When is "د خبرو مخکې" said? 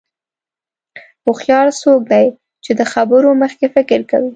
2.79-3.65